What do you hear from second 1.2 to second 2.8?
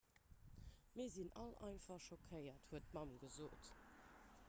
all einfach schockéiert